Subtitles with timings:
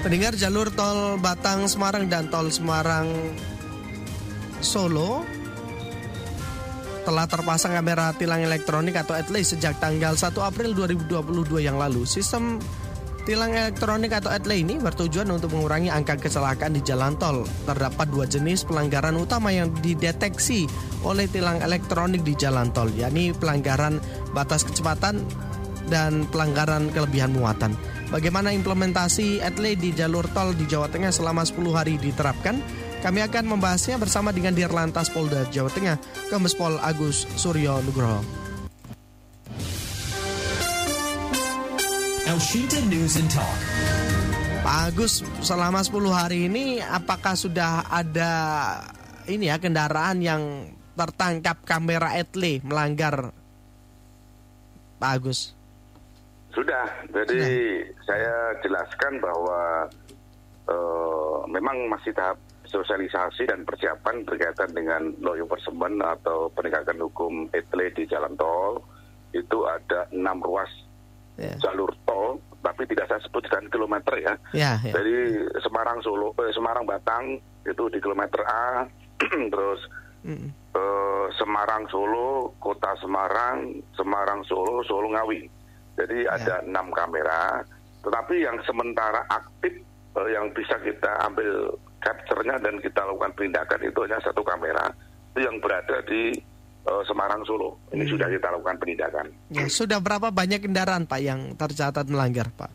[0.00, 3.36] Pendengar jalur tol Batang Semarang dan tol Semarang
[4.64, 5.28] Solo
[7.04, 12.08] telah terpasang kamera tilang elektronik atau ATLE sejak tanggal 1 April 2022 yang lalu.
[12.08, 12.56] Sistem
[13.28, 17.44] tilang elektronik atau ATLE ini bertujuan untuk mengurangi angka kecelakaan di jalan tol.
[17.68, 20.64] Terdapat dua jenis pelanggaran utama yang dideteksi
[21.04, 24.00] oleh tilang elektronik di jalan tol, yakni pelanggaran
[24.32, 25.20] batas kecepatan
[25.92, 27.76] dan pelanggaran kelebihan muatan.
[28.10, 32.58] Bagaimana implementasi ATLE di jalur tol di Jawa Tengah selama 10 hari diterapkan?
[33.06, 35.96] Kami akan membahasnya bersama dengan Dirlantas Polda Jawa Tengah,
[36.26, 38.18] Kombes Pol Agus Suryo Nugroho.
[42.90, 43.58] News and Talk.
[44.66, 48.32] Pak Agus, selama 10 hari ini apakah sudah ada
[49.30, 50.42] ini ya kendaraan yang
[50.98, 53.30] tertangkap kamera etle melanggar
[54.98, 55.59] Pak Agus?
[56.50, 58.02] Sudah, jadi Sudah.
[58.06, 58.34] saya
[58.66, 59.86] jelaskan bahwa
[60.66, 67.90] uh, memang masih tahap sosialisasi dan persiapan berkaitan dengan law enforcement atau penegakan hukum etle
[67.94, 68.82] di jalan tol
[69.34, 70.70] itu ada enam ruas
[71.38, 71.54] yeah.
[71.58, 74.34] jalur tol, tapi tidak saya sebutkan kilometer ya.
[74.54, 74.94] Yeah, yeah.
[74.94, 75.14] Jadi
[75.62, 78.86] Semarang Solo, eh, Semarang Batang itu di kilometer A,
[79.54, 79.80] terus
[80.26, 80.50] mm.
[80.74, 85.59] eh, Semarang Solo, Kota Semarang, Semarang Solo, Solo Ngawi
[85.98, 86.36] jadi ya.
[86.38, 87.64] ada enam kamera,
[88.04, 89.74] tetapi yang sementara aktif
[90.16, 94.88] uh, yang bisa kita ambil capture-nya dan kita lakukan penindakan itu hanya satu kamera
[95.30, 96.32] itu yang berada di
[96.88, 97.78] uh, Semarang Solo.
[97.92, 98.12] Ini hmm.
[98.16, 99.26] sudah kita lakukan penindakan.
[99.52, 102.72] Ya, sudah berapa banyak kendaraan Pak yang tercatat melanggar Pak?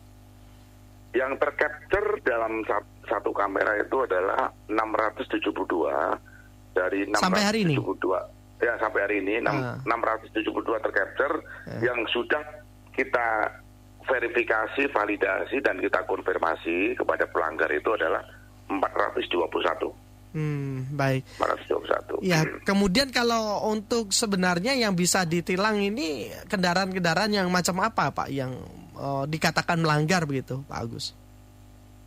[1.16, 2.60] Yang tercapture dalam
[3.08, 5.48] satu kamera itu adalah 672
[6.76, 7.76] dari 672 sampai hari ini.
[8.56, 9.76] Ya sampai hari ini ah.
[9.84, 11.92] 672 tercapture ya.
[11.92, 12.40] yang sudah
[12.96, 13.52] kita
[14.06, 18.22] verifikasi, validasi dan kita konfirmasi kepada pelanggar itu adalah
[18.70, 19.92] 421.
[20.36, 21.24] Hmm, baik.
[21.40, 22.20] 421.
[22.20, 28.52] Ya, kemudian kalau untuk sebenarnya yang bisa ditilang ini kendaraan-kendaraan yang macam apa, Pak, yang
[28.96, 31.16] uh, dikatakan melanggar begitu, Pak Agus?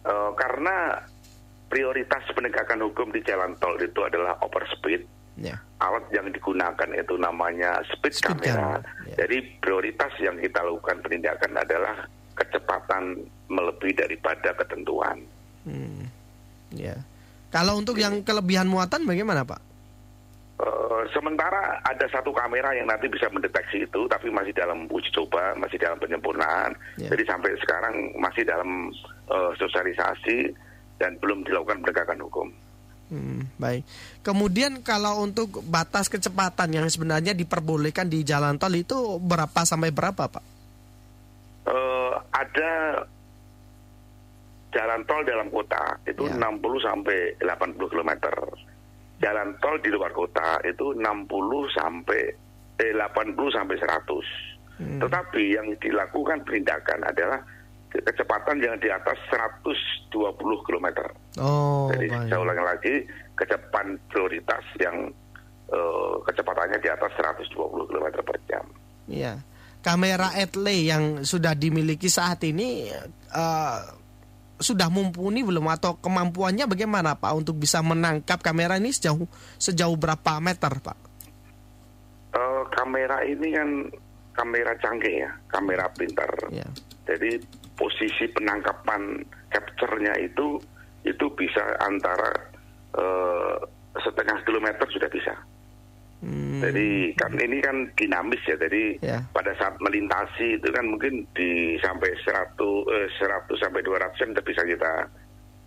[0.06, 1.04] Uh, karena
[1.70, 4.66] prioritas penegakan hukum di jalan tol itu adalah over
[5.40, 5.56] Ya.
[5.80, 8.84] Alat yang digunakan itu namanya speed, speed camera.
[9.08, 9.24] Ya.
[9.24, 11.96] Jadi prioritas yang kita lakukan penindakan adalah
[12.36, 15.24] kecepatan melebihi daripada ketentuan.
[15.64, 16.08] Hmm.
[16.76, 17.00] Ya.
[17.50, 19.62] Kalau untuk yang kelebihan muatan bagaimana Pak?
[20.60, 25.56] Uh, sementara ada satu kamera yang nanti bisa mendeteksi itu, tapi masih dalam uji coba,
[25.56, 26.76] masih dalam penyempurnaan.
[27.00, 27.08] Ya.
[27.16, 28.92] Jadi sampai sekarang masih dalam
[29.32, 30.52] uh, sosialisasi
[31.00, 32.48] dan belum dilakukan penegakan hukum.
[33.10, 33.84] Hmm, baik.
[34.22, 40.30] Kemudian kalau untuk batas kecepatan yang sebenarnya diperbolehkan di jalan tol itu berapa sampai berapa,
[40.30, 40.46] Pak?
[41.66, 43.02] Uh, ada
[44.70, 46.38] jalan tol dalam kota itu ya.
[46.38, 48.12] 60 sampai 80 km.
[49.20, 51.02] Jalan tol di luar kota itu 60
[51.74, 52.22] sampai
[52.78, 54.80] eh, 80 sampai 100.
[54.80, 55.00] Hmm.
[55.02, 57.42] Tetapi yang dilakukan penindakan adalah
[57.90, 60.88] kecepatan yang di atas 120 km.
[61.42, 62.30] Oh, Jadi baik.
[62.30, 62.96] saya ulangi lagi,
[63.34, 65.10] kecepatan prioritas yang
[65.74, 68.66] uh, kecepatannya di atas 120 km per jam.
[69.10, 69.42] Iya.
[69.80, 72.92] Kamera Etle yang sudah dimiliki saat ini
[73.32, 73.80] uh,
[74.60, 79.24] sudah mumpuni belum atau kemampuannya bagaimana Pak untuk bisa menangkap kamera ini sejauh
[79.56, 80.98] sejauh berapa meter Pak?
[82.36, 83.70] Uh, kamera ini kan
[84.36, 86.30] kamera canggih ya, kamera pintar.
[86.52, 86.68] Ya.
[87.08, 87.40] Jadi
[87.80, 90.60] posisi penangkapan capture-nya itu
[91.08, 92.36] itu bisa antara
[93.00, 93.56] uh,
[93.96, 95.32] setengah kilometer sudah bisa.
[96.20, 96.60] Hmm.
[96.60, 98.60] Jadi kan ini kan dinamis ya.
[98.60, 99.24] Jadi yeah.
[99.32, 104.62] pada saat melintasi itu kan mungkin di sampai 100 eh, 100 sampai 200 jam bisa
[104.68, 104.94] kita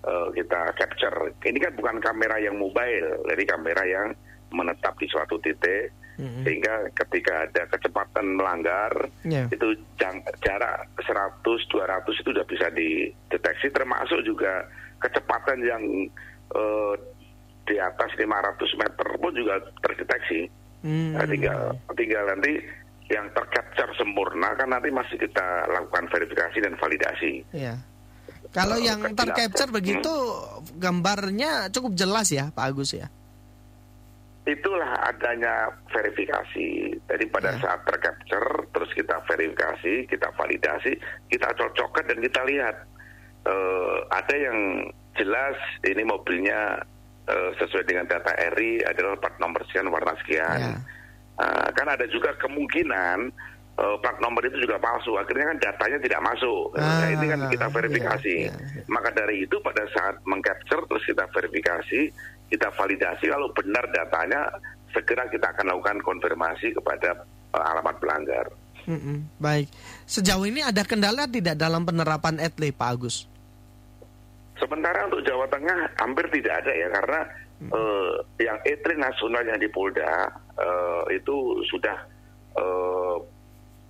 [0.04, 1.32] uh, kita capture.
[1.40, 4.08] Ini kan bukan kamera yang mobile, jadi kamera yang
[4.52, 5.88] menetap di suatu titik
[6.20, 8.92] hmm Sehingga ketika ada kecepatan melanggar
[9.24, 9.48] yeah.
[9.48, 9.78] itu
[10.42, 11.70] jarak 100 200
[12.12, 14.66] itu sudah bisa dideteksi termasuk juga
[15.00, 15.82] kecepatan yang
[16.54, 16.94] uh,
[17.66, 20.50] di atas 500 meter pun juga terdeteksi.
[20.82, 21.10] Mm-hmm.
[21.14, 21.60] Nah, tinggal
[21.94, 22.52] tinggal nanti
[23.10, 27.32] yang tercapture sempurna kan nanti masih kita lakukan verifikasi dan validasi.
[27.54, 27.78] Yeah.
[28.52, 30.76] Kalau uh, yang tercapture begitu hmm?
[30.76, 33.08] gambarnya cukup jelas ya Pak Agus ya?
[34.42, 36.98] Itulah adanya verifikasi.
[37.06, 37.62] Jadi pada yeah.
[37.62, 40.98] saat tercapture, terus kita verifikasi, kita validasi,
[41.30, 42.76] kita cocokkan dan kita lihat
[43.46, 45.54] uh, ada yang jelas
[45.86, 46.82] ini mobilnya
[47.30, 50.58] uh, sesuai dengan data RI adalah plat nomor sekian warna sekian.
[50.58, 50.74] Ya.
[51.38, 53.30] Uh, kan ada juga kemungkinan
[53.78, 55.14] uh, plat nomor itu juga palsu.
[55.16, 56.74] Akhirnya kan datanya tidak masuk.
[56.76, 58.36] Ah, nah, ini kan kita iya, verifikasi.
[58.50, 58.82] Iya, iya.
[58.90, 62.00] Maka dari itu pada saat mengcapture terus kita verifikasi,
[62.52, 64.52] kita validasi kalau benar datanya
[64.92, 67.24] segera kita akan lakukan konfirmasi kepada
[67.56, 68.46] uh, alamat pelanggar.
[68.84, 69.72] Mm -mm, baik.
[70.04, 73.24] Sejauh ini ada kendala tidak dalam penerapan etle Pak Agus?
[74.60, 77.20] Sementara untuk Jawa Tengah hampir tidak ada ya karena
[77.64, 77.70] hmm.
[77.72, 80.28] uh, yang etle nasional yang di Polda
[80.60, 81.98] uh, itu sudah
[82.58, 83.16] uh,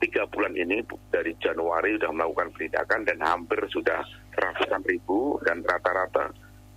[0.00, 0.80] tiga bulan ini
[1.10, 4.00] dari Januari sudah melakukan penindakan dan hampir sudah
[4.34, 6.32] ratusan ribu dan rata-rata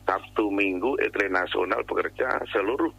[0.05, 2.93] satu minggu etle nasional bekerja seluruh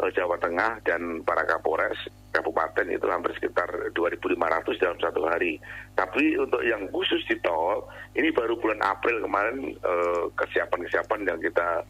[0.00, 1.98] uh, Jawa Tengah dan para Kapolres
[2.32, 5.60] kabupaten itu hampir sekitar 2.500 dalam satu hari.
[5.92, 7.84] Tapi untuk yang khusus di tol,
[8.16, 11.84] ini baru bulan April kemarin eh, kesiapan-kesiapan yang kita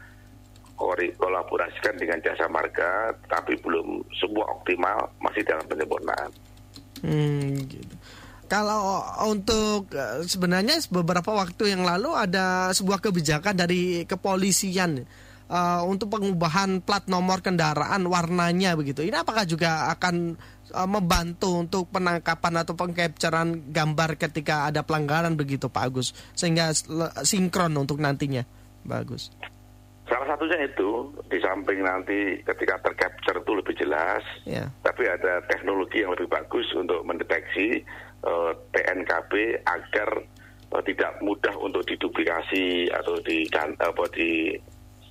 [1.14, 6.30] kolaborasikan dengan jasa marga, tapi belum semua optimal, masih dalam penyempurnaan.
[7.06, 7.94] Hmm, gitu.
[8.52, 9.00] Kalau
[9.32, 15.08] untuk eh, sebenarnya beberapa waktu yang lalu ada sebuah kebijakan dari kepolisian
[15.48, 19.08] uh, untuk pengubahan plat nomor kendaraan warnanya begitu.
[19.08, 20.36] Ini apakah juga akan
[20.76, 26.76] uh, membantu untuk penangkapan atau pengcapturean gambar ketika ada pelanggaran begitu Pak Agus sehingga
[27.24, 28.44] sinkron untuk nantinya
[28.84, 29.32] bagus.
[30.12, 34.68] Salah satunya itu di samping nanti ketika tercapture itu lebih jelas, ya.
[34.84, 37.80] tapi ada teknologi yang lebih bagus untuk mendeteksi
[38.70, 39.32] TNKB
[39.66, 40.10] agar
[40.72, 44.54] uh, tidak mudah untuk diduplikasi atau di apa di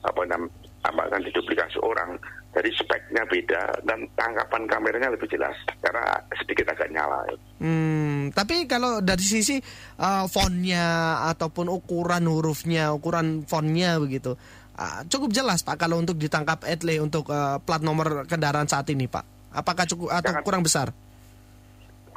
[0.01, 2.17] apa namanya kan diduplikasi orang
[2.51, 6.03] jadi speknya beda dan tangkapan kameranya lebih jelas karena
[6.35, 7.23] sedikit agak nyala.
[7.63, 9.55] Hmm, tapi kalau dari sisi
[10.03, 14.35] uh, fontnya ataupun ukuran hurufnya, ukuran fontnya begitu,
[14.75, 19.07] uh, cukup jelas pak kalau untuk ditangkap etle untuk uh, plat nomor kendaraan saat ini
[19.07, 19.55] pak.
[19.55, 20.91] Apakah cukup atau Jangan, kurang besar?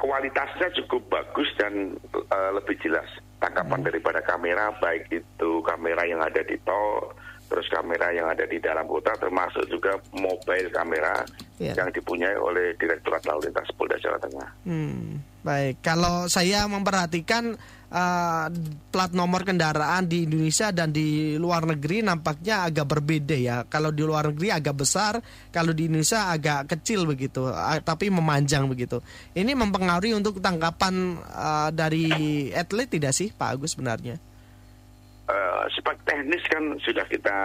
[0.05, 3.09] Kualitasnya cukup bagus dan uh, lebih jelas
[3.41, 3.87] tangkapan hmm.
[3.89, 7.09] daripada kamera baik itu kamera yang ada di tol
[7.45, 11.25] terus kamera yang ada di dalam kota termasuk juga mobile kamera
[11.57, 11.73] yeah.
[11.73, 14.49] yang dipunyai oleh Direktorat Lalu Lintas Polda Jawa Tengah.
[14.65, 17.53] Hmm, baik, kalau saya memperhatikan
[17.93, 18.47] uh,
[18.89, 23.61] plat nomor kendaraan di Indonesia dan di luar negeri nampaknya agak berbeda ya.
[23.69, 25.21] Kalau di luar negeri agak besar,
[25.53, 29.05] kalau di Indonesia agak kecil begitu, uh, tapi memanjang begitu.
[29.37, 32.09] Ini mempengaruhi untuk tangkapan uh, dari
[32.49, 34.17] atlet tidak sih, Pak Agus sebenarnya?
[35.29, 37.37] uh, sifat teknis kan sudah kita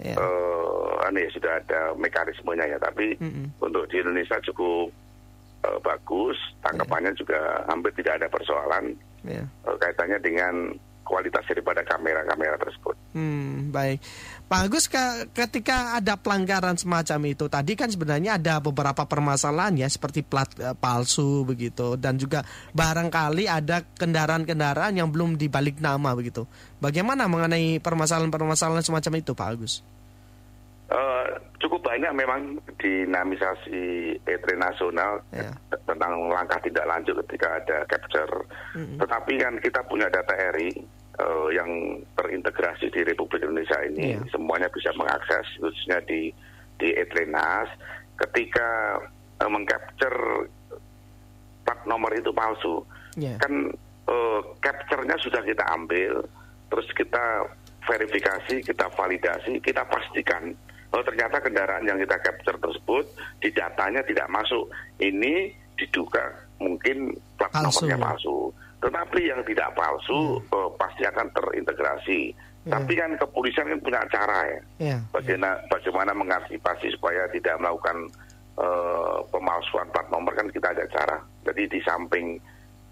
[0.00, 0.16] yeah.
[0.16, 0.16] Ya.
[0.16, 3.46] uh, aneh sudah ada mekanismenya ya tapi mm -hmm.
[3.60, 4.88] untuk di Indonesia cukup
[5.64, 7.20] uh, bagus tangkapannya yeah.
[7.20, 8.84] juga hampir tidak ada persoalan
[9.24, 9.46] yeah.
[9.66, 10.54] uh, kaitannya dengan
[11.10, 12.94] kualitas daripada kamera-kamera tersebut.
[13.18, 13.98] Hmm, baik.
[14.46, 19.90] Pak Agus, ke, ketika ada pelanggaran semacam itu, tadi kan sebenarnya ada beberapa permasalahan ya,
[19.90, 26.46] seperti plat uh, palsu begitu, dan juga barangkali ada kendaraan-kendaraan yang belum dibalik nama begitu.
[26.78, 29.82] Bagaimana mengenai permasalahan-permasalahan semacam itu, Pak Agus?
[30.90, 31.26] Uh,
[31.80, 32.40] cukup banyak memang
[32.76, 35.48] dinamisasi etre nasional yeah.
[35.88, 38.44] tentang langkah tidak lanjut ketika ada capture.
[38.76, 38.98] Mm -hmm.
[39.00, 40.76] Tetapi kan kita punya data RI
[41.16, 44.22] uh, yang terintegrasi di Republik Indonesia ini yeah.
[44.28, 46.28] semuanya bisa mengakses khususnya di
[46.76, 47.72] di Etrenas
[48.28, 49.00] ketika
[49.40, 50.52] uh, mengcapture
[51.64, 52.84] plat nomor itu palsu
[53.16, 53.40] yeah.
[53.40, 53.72] kan
[54.04, 56.28] uh, capture-nya sudah kita ambil
[56.68, 57.48] terus kita
[57.88, 60.52] verifikasi kita validasi kita pastikan
[60.90, 63.04] oh ternyata kendaraan yang kita capture tersebut
[63.38, 70.56] di datanya tidak masuk ini diduga mungkin plat nomornya palsu tetapi yang tidak palsu hmm.
[70.56, 72.32] uh, pasti akan terintegrasi.
[72.64, 72.76] Yeah.
[72.76, 74.60] Tapi kan kepolisian kan punya cara ya.
[74.80, 75.00] Yeah.
[75.12, 75.68] Bagaimana, yeah.
[75.68, 78.08] bagaimana mengantisipasi supaya tidak melakukan
[78.56, 81.20] uh, pemalsuan plat nomor kan kita ada cara.
[81.44, 82.40] Jadi di samping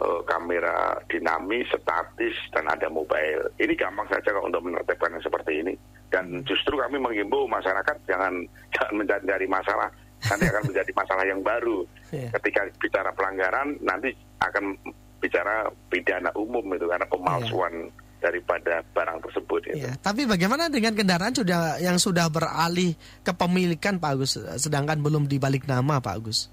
[0.05, 3.49] uh, kamera dinamis, statis dan ada mobile.
[3.57, 5.75] Ini gampang saja kalau untuk menertibkan yang seperti ini.
[6.09, 8.33] Dan justru kami menghimbau masyarakat jangan
[8.73, 9.89] jangan mencari masalah.
[10.19, 11.87] Nanti akan menjadi masalah yang baru.
[12.11, 12.33] Yeah.
[12.35, 14.11] Ketika bicara pelanggaran nanti
[14.43, 14.75] akan
[15.19, 19.87] bicara pidana umum itu karena pemalsuan yeah daripada barang tersebut itu.
[19.87, 25.65] Ya, tapi bagaimana dengan kendaraan sudah yang sudah beralih kepemilikan Pak Agus sedangkan belum dibalik
[25.71, 26.51] nama Pak Agus?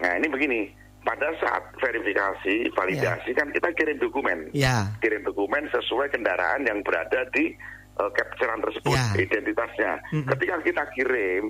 [0.00, 0.60] Nah, ini begini,
[1.04, 3.36] pada saat verifikasi, validasi ya.
[3.36, 4.38] kan kita kirim dokumen.
[4.56, 4.88] Ya.
[5.00, 7.52] Kirim dokumen sesuai kendaraan yang berada di
[8.00, 9.06] uh, capturean tersebut, ya.
[9.18, 9.92] identitasnya.
[10.10, 10.28] Mm -hmm.
[10.34, 11.42] Ketika kita kirim,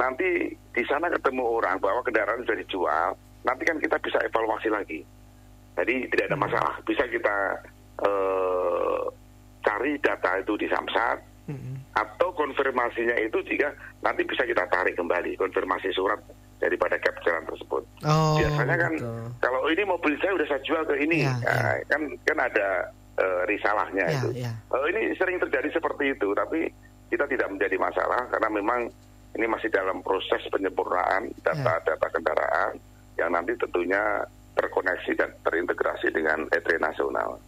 [0.00, 3.08] nanti di sana ketemu orang bahwa kendaraan sudah dijual,
[3.44, 5.00] nanti kan kita bisa evaluasi lagi.
[5.76, 6.74] Jadi tidak ada masalah.
[6.84, 7.36] Bisa kita
[8.04, 9.02] uh,
[9.64, 11.96] cari data itu di Samsat hmm.
[11.96, 16.20] atau konfirmasinya itu jika nanti bisa kita tarik kembali konfirmasi surat
[16.60, 17.82] daripada capturean tersebut.
[18.04, 19.24] Oh, Biasanya kan betul.
[19.40, 21.84] kalau ini mobil saya udah saya jual ke ini, ya, nah, ya.
[21.88, 22.68] kan kan ada
[23.18, 24.28] uh, risalahnya ya, itu.
[24.36, 24.52] Ya.
[24.70, 26.70] Uh, ini sering terjadi seperti itu, tapi
[27.10, 28.80] kita tidak menjadi masalah karena memang
[29.34, 32.12] ini masih dalam proses penyempurnaan data-data ya.
[32.14, 32.72] kendaraan
[33.18, 34.22] yang nanti tentunya
[34.54, 37.38] terkoneksi dan terintegrasi dengan etre nasional.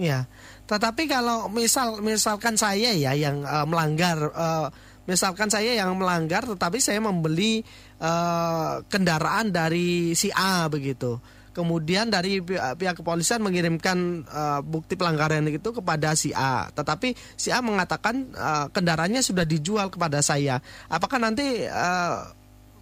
[0.00, 0.24] Ya,
[0.64, 4.72] tetapi kalau misal misalkan saya ya yang uh, melanggar uh,
[5.04, 7.60] misalkan saya yang melanggar tetapi saya membeli
[8.00, 11.20] uh, kendaraan dari si A begitu
[11.52, 17.52] kemudian dari pihak, pihak kepolisian mengirimkan uh, bukti pelanggaran itu kepada si A tetapi si
[17.52, 22.32] A mengatakan uh, kendaraannya sudah dijual kepada saya apakah nanti uh,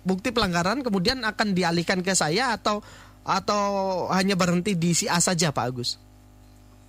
[0.07, 2.81] bukti pelanggaran kemudian akan dialihkan ke saya atau
[3.21, 3.65] atau
[4.15, 6.01] hanya berhenti di si A saja Pak Agus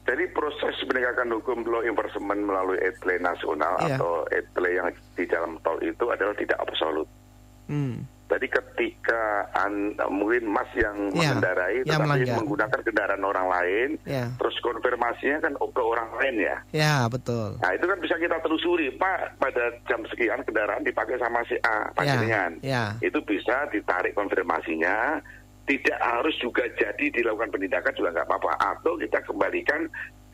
[0.02, 3.96] jadi proses penegakan hukum law enforcement melalui etle nasional yeah.
[4.02, 7.06] atau etle yang di dalam tol itu adalah tidak absolut.
[7.70, 8.02] Hmm.
[8.32, 11.36] Jadi ketika an, mungkin Mas yang yeah.
[11.36, 12.38] mengendarai yang tetapi melanggar.
[12.40, 14.32] menggunakan kendaraan orang lain, yeah.
[14.40, 16.58] terus konfirmasinya kan ke orang lain ya.
[16.72, 17.60] Ya betul.
[17.60, 21.92] Nah itu kan bisa kita telusuri, Pak pada jam sekian kendaraan dipakai sama si A,
[22.00, 22.48] yeah.
[22.64, 22.90] Yeah.
[23.04, 25.20] Itu bisa ditarik konfirmasinya,
[25.68, 29.88] tidak harus juga jadi dilakukan penindakan juga nggak apa-apa atau kita kembalikan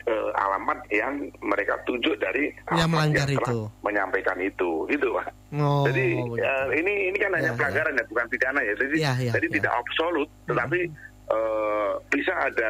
[0.08, 5.84] uh, alamat yang mereka tunjuk dari yang melanggar yang itu menyampaikan itu itu pak oh,
[5.88, 7.58] jadi uh, ini ini kan hanya ya, ya.
[7.58, 8.02] pelanggaran ya.
[8.04, 9.54] ya bukan pidana ya jadi ya, ya, jadi ya.
[9.60, 11.32] tidak absolut tetapi hmm.
[11.32, 12.68] uh, bisa ada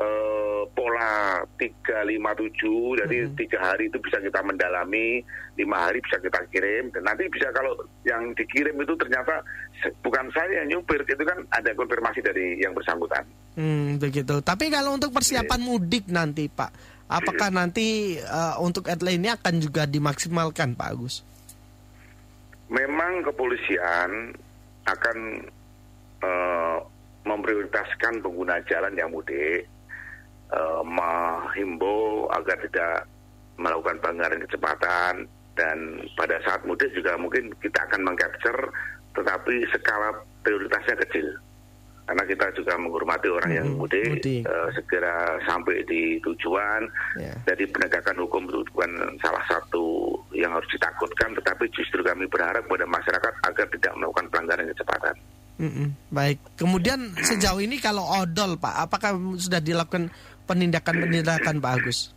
[0.00, 3.34] uh, pola 357 jadi hmm.
[3.36, 5.22] tiga hari itu bisa kita mendalami
[5.60, 9.44] lima hari bisa kita kirim dan nanti bisa kalau yang dikirim itu ternyata
[10.00, 13.24] bukan saya yang nyupir itu kan ada konfirmasi dari yang bersangkutan
[13.56, 16.72] hmm, begitu tapi kalau untuk persiapan mudik nanti pak
[17.10, 21.26] apakah nanti uh, untuk headline ini akan juga dimaksimalkan pak Agus
[23.10, 24.38] memang kepolisian
[24.86, 25.18] akan
[26.22, 26.78] uh,
[27.26, 29.66] memprioritaskan pengguna jalan yang mudik
[30.54, 33.10] uh, menghimbau agar tidak
[33.58, 35.26] melakukan pelanggaran kecepatan
[35.58, 38.70] dan pada saat mudik juga mungkin kita akan mengcapture
[39.18, 40.14] tetapi skala
[40.46, 41.34] prioritasnya kecil
[42.10, 44.42] karena kita juga menghormati orang yang mudik, mudik.
[44.42, 46.82] Uh, segera sampai di tujuan
[47.14, 47.38] yeah.
[47.46, 48.90] jadi penegakan hukum itu bukan
[49.22, 54.66] salah satu yang harus ditakutkan tetapi justru kami berharap kepada masyarakat agar tidak melakukan pelanggaran
[54.74, 55.14] kecepatan.
[55.62, 55.88] Mm -mm.
[56.10, 56.38] Baik.
[56.58, 60.10] Kemudian sejauh ini kalau odol Pak, apakah sudah dilakukan
[60.50, 62.10] penindakan-penindakan Pak Agus?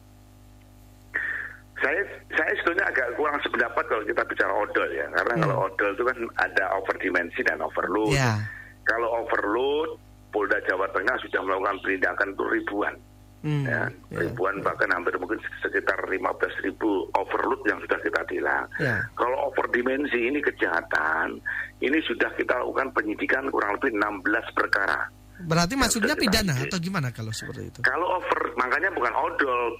[1.78, 2.02] Saya
[2.34, 5.42] saya sebetulnya agak kurang sependapat kalau kita bicara odol ya, karena hmm.
[5.46, 8.18] kalau odol itu kan ada overdimensi dan overload.
[8.18, 8.42] Yeah.
[8.84, 10.00] Kalau overload,
[10.34, 12.96] Polda Jawa Tengah sudah melakukan penindakan itu ribuan.
[13.44, 14.24] Hmm, ya, yeah.
[14.24, 16.24] ribuan bahkan hampir mungkin sekitar 15
[16.63, 18.72] ribu overload yang sudah kita tilang.
[18.80, 19.04] Yeah.
[19.20, 21.44] Kalau overdimensi ini kejahatan,
[21.84, 24.24] ini sudah kita lakukan penyidikan kurang lebih 16
[24.56, 25.12] perkara.
[25.44, 27.80] Berarti maksudnya pidana atau gimana kalau seperti itu?
[27.84, 29.75] Kalau over, makanya bukan odol,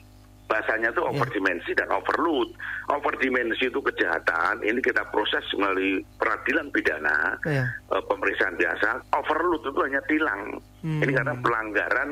[0.53, 1.33] bahasanya itu over yeah.
[1.33, 2.53] dimensi dan overload.
[2.93, 4.62] Over dimensi itu kejahatan.
[4.62, 7.65] Ini kita proses melalui peradilan pidana, yeah.
[7.89, 7.98] Iya.
[7.98, 9.01] uh, pemeriksaan biasa.
[9.17, 10.62] Overload itu hanya tilang.
[10.86, 11.01] Hmm.
[11.01, 12.10] Ini karena pelanggaran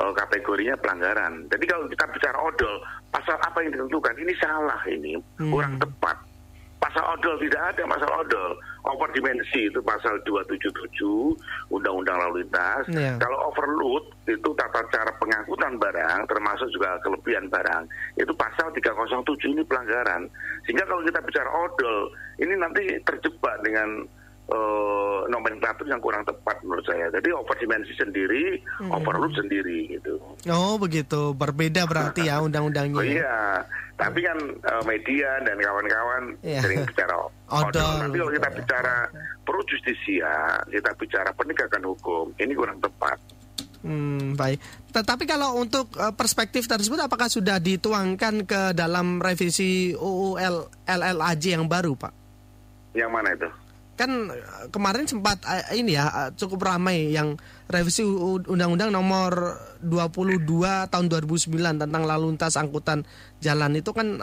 [0.00, 1.44] uh, kategorinya pelanggaran.
[1.52, 2.80] Jadi kalau kita bicara odol,
[3.12, 5.52] pasal apa yang ditentukan ini salah ini, hmm.
[5.52, 6.16] kurang tepat
[6.76, 8.50] pasal odol tidak ada pasal odol
[8.86, 11.02] over dimensi itu pasal 277
[11.74, 13.18] undang-undang lalu lintas yeah.
[13.18, 17.82] kalau overload itu tata cara pengangkutan barang termasuk juga kelebihan barang
[18.18, 20.30] itu pasal 307 ini pelanggaran
[20.64, 21.98] sehingga kalau kita bicara odol
[22.38, 24.06] ini nanti terjebak dengan
[24.50, 27.10] uh, nomenklatur yang kurang tepat menurut saya.
[27.10, 28.90] Jadi overdimensi sendiri, hmm.
[28.94, 30.18] overload sendiri gitu.
[30.50, 32.98] Oh begitu, berbeda berarti ya undang-undangnya.
[32.98, 33.62] Oh iya,
[33.98, 36.62] tapi kan uh, media dan kawan-kawan yeah.
[36.62, 37.14] sering bicara
[37.58, 37.94] odol.
[38.06, 38.94] Tapi kalau kita bicara
[39.42, 43.18] pro justisia, kita bicara penegakan hukum, ini kurang tepat.
[43.86, 44.58] Hmm, baik.
[44.90, 50.42] Tetapi kalau untuk uh, perspektif tersebut apakah sudah dituangkan ke dalam revisi UU
[50.82, 52.12] LLAJ yang baru, Pak?
[52.96, 53.46] Yang mana itu?
[53.96, 57.34] Kan eh, kemarin sempat uh, ini ya uh, cukup ramai yang
[57.66, 58.04] revisi
[58.46, 60.46] Undang-Undang Nomor 22
[60.92, 63.02] tahun 2009 tentang lalu lintas angkutan
[63.42, 64.22] jalan itu kan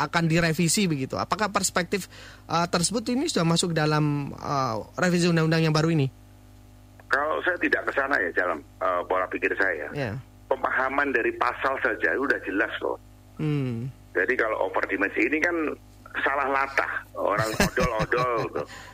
[0.00, 1.20] akan direvisi begitu.
[1.20, 2.06] Apakah perspektif
[2.48, 6.06] uh, tersebut ini sudah masuk dalam uh, revisi undang-undang yang baru ini?
[7.10, 9.90] Kalau saya tidak ke sana ya dalam uh, pola pikir saya.
[9.92, 10.14] Yeah.
[10.46, 12.98] Pemahaman dari pasal saja sudah jelas kok.
[13.42, 13.90] Hmm.
[14.14, 15.56] Jadi kalau overdimensi ini kan
[16.26, 18.40] salah latah orang odol odol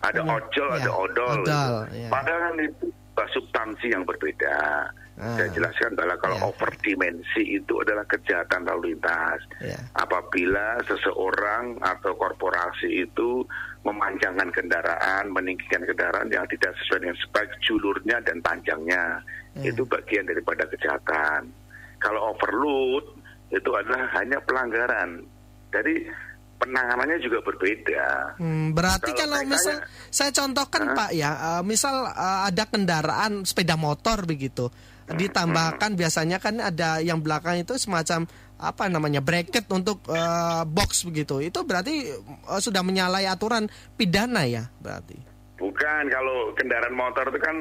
[0.05, 0.33] ada iya.
[0.37, 1.97] ojol ya, ada odol, odol gitu.
[1.97, 2.09] ya.
[2.13, 2.87] padahal kan itu
[3.33, 4.89] substansi yang berbeda.
[5.17, 5.33] Ah.
[5.41, 6.49] Saya jelaskan adalah kalau yeah.
[6.53, 9.41] over dimensi itu adalah kejahatan lalu lintas.
[9.65, 9.81] Yeah.
[9.97, 13.41] Apabila seseorang atau korporasi itu
[13.89, 19.25] memanjangkan kendaraan, meninggikan kendaraan yang tidak sesuai dengan spek julurnya dan panjangnya,
[19.57, 19.73] yeah.
[19.73, 21.49] itu bagian daripada kejahatan.
[21.97, 23.09] Kalau overload
[23.57, 25.25] itu adalah hanya pelanggaran.
[25.73, 26.13] Jadi
[26.57, 28.37] penanganannya juga berbeda.
[28.41, 29.77] Hmm, berarti kalau, kalau misal
[30.09, 30.95] saya contohkan huh?
[30.97, 34.73] Pak ya, uh, misal uh, ada kendaraan sepeda motor begitu
[35.15, 41.45] ditambahkan biasanya kan ada yang belakang itu semacam apa namanya bracket untuk uh, box begitu
[41.45, 42.11] itu berarti
[42.49, 45.15] uh, sudah menyalahi aturan pidana ya berarti
[45.61, 47.57] bukan kalau kendaraan motor itu kan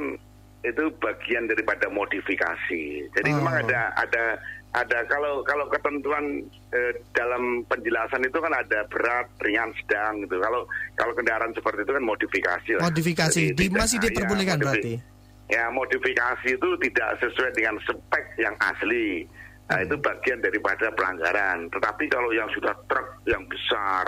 [0.65, 3.35] itu bagian daripada modifikasi jadi oh.
[3.43, 4.39] memang ada ada
[4.75, 6.43] ada kalau kalau ketentuan
[6.75, 10.35] eh, dalam penjelasan itu kan ada berat, ringan, sedang gitu.
[10.43, 10.67] Kalau
[10.99, 12.83] kalau kendaraan seperti itu kan modifikasi lah.
[12.91, 14.93] Modifikasi, Di, masih diperbolehkan ya, berarti
[15.45, 19.23] ya modifikasi itu tidak sesuai dengan spek yang asli.
[19.65, 21.65] Nah, itu bagian daripada pelanggaran.
[21.73, 24.05] Tetapi kalau yang sudah truk yang besar,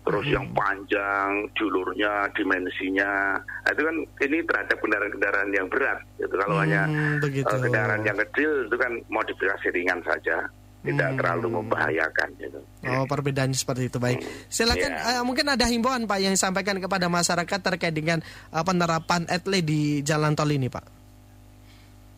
[0.00, 0.34] terus hmm.
[0.34, 6.00] yang panjang, julurnya, dimensinya, nah, itu kan ini terhadap kendaraan-kendaraan yang berat.
[6.16, 6.34] Gitu.
[6.34, 6.82] Kalau hmm, hanya
[7.20, 10.48] uh, kendaraan yang kecil itu kan modifikasi ringan saja
[10.80, 11.18] tidak hmm.
[11.20, 12.60] terlalu membahayakan gitu.
[12.88, 14.24] Oh, perbedaan seperti itu baik.
[14.24, 14.48] Hmm.
[14.48, 15.20] Silakan yeah.
[15.20, 18.24] uh, mungkin ada himbauan Pak yang disampaikan kepada masyarakat terkait dengan
[18.56, 21.00] uh, penerapan etle di jalan tol ini, Pak.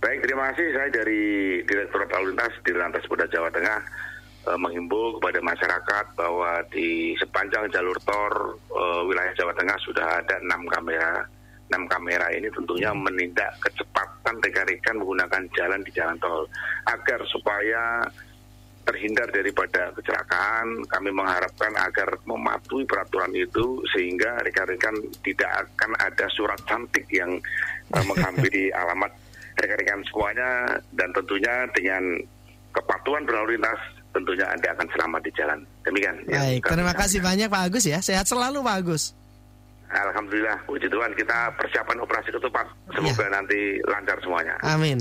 [0.03, 0.67] Baik, terima kasih.
[0.75, 1.23] Saya dari
[1.63, 3.79] Direktur Lalu Lintas di Lantas Polda Jawa Tengah
[4.47, 10.37] uh, menghimbau kepada masyarakat bahwa di sepanjang jalur tol uh, wilayah Jawa Tengah sudah ada
[10.43, 11.23] enam kamera.
[11.73, 16.45] Enam kamera ini tentunya menindak kecepatan rekan-rekan menggunakan jalan di jalan tol
[16.85, 18.05] agar supaya
[18.83, 26.59] terhindar daripada kecelakaan, kami mengharapkan agar mematuhi peraturan itu sehingga rekan-rekan tidak akan ada surat
[26.67, 27.39] cantik yang
[27.95, 29.15] uh, menghampiri alamat
[29.57, 30.51] rekan-rekan semuanya
[30.99, 32.03] dan tentunya dengan
[32.73, 35.59] kepatuhan berlalu lintas tentunya Anda akan selamat di jalan.
[35.83, 36.17] Demikian.
[36.29, 37.99] Baik, terima kasih banyak Pak Agus ya.
[37.99, 39.17] Sehat selalu Pak Agus.
[39.93, 42.65] Alhamdulillah, puji Tuhan kita persiapan operasi ketupat.
[42.97, 43.31] Semoga ya.
[43.33, 44.57] nanti lancar semuanya.
[44.65, 44.97] Amin.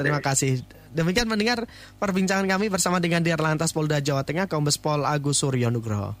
[0.00, 0.64] Terima kasih.
[0.90, 1.68] Demikian mendengar
[2.00, 6.16] perbincangan kami bersama dengan Dirlantas Polda Jawa Tengah Kombes Pol Agus Suryo Nugroho.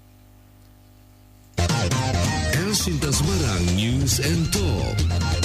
[2.70, 5.39] Semarang News and Talk.